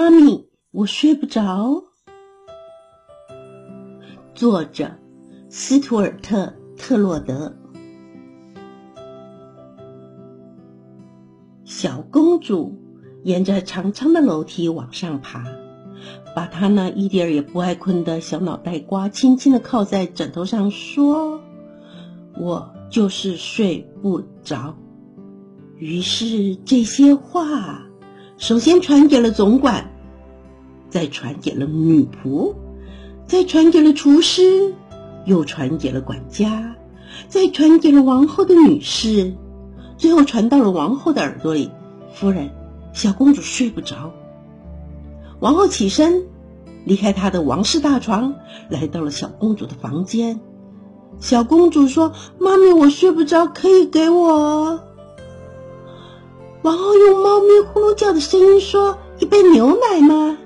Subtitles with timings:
[0.00, 1.84] 妈咪，我睡不着。
[4.34, 4.92] 作者：
[5.50, 7.54] 斯图尔特·特洛德。
[11.66, 12.80] 小公主
[13.24, 15.44] 沿着长长的楼梯往上爬，
[16.34, 21.42] 把她那一点也不爱困的小脑袋瓜轻轻的靠在枕头上，说
[22.40, 24.74] ：“我就是睡不着。”
[25.76, 27.86] 于是这些话。
[28.38, 29.89] 首先传给了总管，
[30.90, 32.54] 再传给了女仆，
[33.26, 34.74] 再传给了厨师，
[35.24, 36.74] 又传给了管家，
[37.28, 39.34] 再传给了王后的女士，
[39.96, 41.70] 最后传到了王后的耳朵里。
[42.12, 42.50] 夫人，
[42.92, 44.12] 小公主睡不着。
[45.38, 46.26] 王后起身，
[46.84, 48.34] 离开她的王室大床，
[48.68, 50.40] 来到了小公主的房间。
[51.20, 54.80] 小公主说：“妈咪，我睡不着，可以给我。”
[56.62, 60.36] 王后用猫咪呼噜叫的声音说：“一杯牛奶吗？”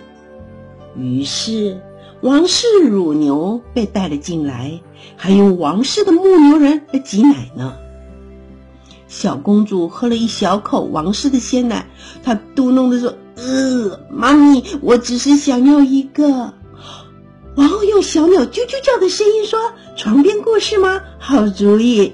[0.97, 1.81] 于是
[2.21, 4.81] 王室乳牛被带了进来，
[5.17, 7.75] 还用王室的牧牛人来挤奶呢。
[9.09, 11.87] 小公主喝了一小口王室的鲜奶，
[12.23, 16.53] 她嘟哝的说：“呃，妈咪，我只是想要一个。”
[17.57, 19.61] 王后用小鸟啾啾叫的声音说
[19.97, 21.01] ：“床边故事吗？
[21.19, 22.13] 好主意。”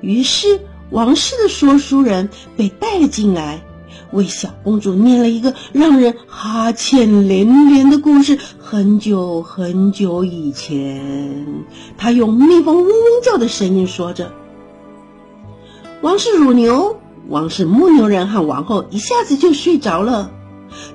[0.00, 0.60] 于是。
[0.90, 3.62] 王室的说书人被带了进来，
[4.12, 8.38] 为小公主念了一个让人哈欠连连的故事。
[8.58, 11.64] 很久很久以前，
[11.96, 14.32] 他用蜜蜂嗡嗡叫的声音说着
[16.02, 20.30] ：“王室乳牛、王室牧牛人和王后一下子就睡着了，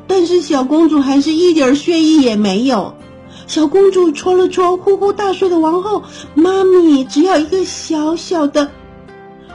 [0.07, 2.93] 但是小公主还是一点睡意也没有。
[3.47, 6.03] 小公主戳了戳呼呼大睡的王后，
[6.35, 8.69] 妈咪只要一个小小的。”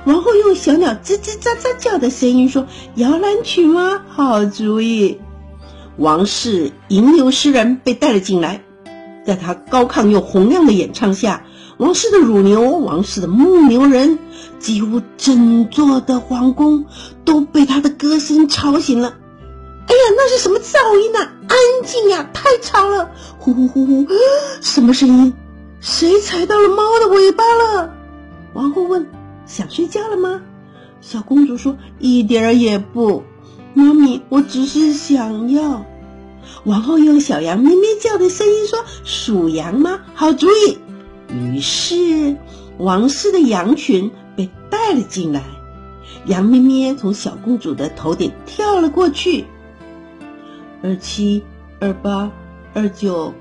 [0.05, 4.03] 王后用小鸟吱吱喳喳叫的声音说：“摇篮曲吗？
[4.09, 5.21] 好主意！”
[5.99, 8.63] 王室吟游诗人被带了进来，
[9.27, 11.45] 在他高亢又洪亮的演唱下，
[11.77, 14.19] 王室的乳牛、王室的牧牛人，
[14.59, 16.87] 几乎整座的皇宫
[17.25, 19.09] 都被他的歌声吵醒了。
[19.89, 21.33] 哎呀，那是什么噪音啊？
[21.49, 23.11] 安静呀，太吵了！
[23.39, 24.07] 呼呼呼呼，
[24.61, 25.35] 什么声音？
[25.81, 27.93] 谁踩到了猫的尾巴了？
[28.55, 29.07] 王后问。
[29.49, 30.43] 想睡觉了吗？
[31.01, 33.23] 小公主说：“一点儿也不，
[33.73, 35.85] 妈咪，我只是想要。”
[36.65, 40.01] 王后用小羊咩咩叫的声音说：“属羊吗？
[40.15, 40.79] 好主意。”
[41.33, 42.37] 于是
[42.79, 45.43] 王室的羊群被带了进来，
[46.27, 49.45] 羊咩咩从小公主的头顶跳了过去。
[50.83, 51.43] 二七、
[51.81, 52.31] 二八、
[52.75, 53.33] 二九、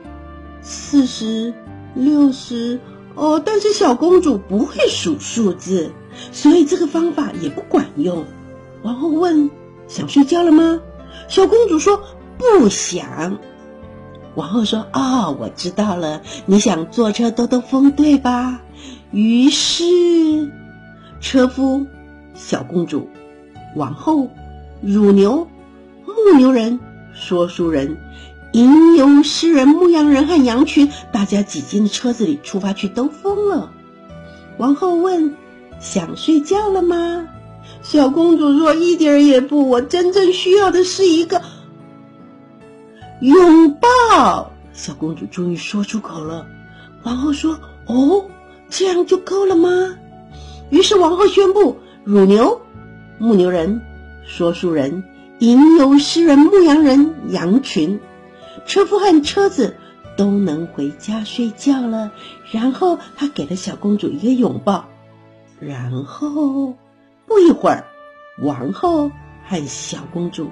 [0.61, 1.53] 四十、
[1.95, 2.79] 六十。
[3.17, 5.91] 哦，但是小公主不会数数字，
[6.31, 8.25] 所以这个方法也不管用。
[8.83, 9.49] 王后问
[9.89, 10.79] ：“想睡觉了吗？”
[11.27, 12.03] 小公主说
[12.37, 13.39] ：“不想。”
[14.35, 18.61] 王后说：“哦，我知道了，你想坐车兜兜风，对吧？”
[19.11, 20.51] 于是，
[21.19, 21.87] 车夫、
[22.35, 23.09] 小公主、
[23.75, 24.29] 王后、
[24.79, 25.47] 乳牛、
[26.05, 26.79] 牧牛人、
[27.15, 27.97] 说书人。
[28.57, 33.71] 吟游诗人、牧羊人和羊群，大家挤进了车子里，出发去兜风了。
[34.57, 35.35] 王后问
[35.79, 37.27] ：“想睡觉了吗？”
[37.83, 41.43] 小公主说：“一点也不，我真正需要的是一个
[43.21, 46.47] 拥抱。”小公主终于说出口了。
[47.03, 48.25] 王后说：“哦，
[48.71, 49.69] 这样就够了吗？”
[50.71, 52.59] 于是王后宣布：乳牛、
[53.19, 53.81] 牧牛人、
[54.25, 55.03] 说书人、
[55.37, 57.99] 吟游诗人、牧羊人、羊群。
[58.67, 59.75] 车夫和车子
[60.15, 62.11] 都能回家睡觉了。
[62.51, 64.87] 然后他给了小公主一个拥抱，
[65.59, 66.75] 然后
[67.25, 67.87] 不一会儿，
[68.43, 69.09] 王后
[69.47, 70.51] 和小公主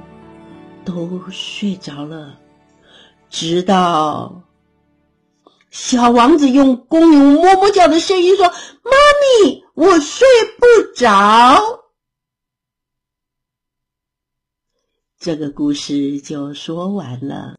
[0.83, 2.39] 都睡着了。
[3.29, 4.43] 直到
[5.69, 8.91] 小王子用公牛哞哞叫的声音说：“妈
[9.43, 10.27] 咪，我睡
[10.57, 10.65] 不
[10.95, 11.81] 着。”
[15.19, 17.53] 这个故事就说完了。